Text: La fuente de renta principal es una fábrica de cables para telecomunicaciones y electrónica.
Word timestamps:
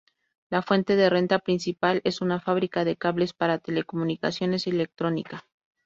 La 0.49 0.63
fuente 0.63 0.95
de 0.95 1.11
renta 1.11 1.37
principal 1.37 2.01
es 2.03 2.21
una 2.21 2.39
fábrica 2.39 2.83
de 2.83 2.95
cables 2.97 3.33
para 3.33 3.59
telecomunicaciones 3.59 4.65
y 4.65 4.71
electrónica. 4.71 5.45